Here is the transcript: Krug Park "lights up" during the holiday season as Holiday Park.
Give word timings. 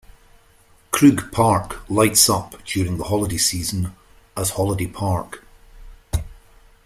Krug 0.89 1.31
Park 1.31 1.87
"lights 1.87 2.27
up" 2.27 2.55
during 2.65 2.97
the 2.97 3.03
holiday 3.03 3.37
season 3.37 3.93
as 4.35 4.49
Holiday 4.49 4.87
Park. 4.87 5.45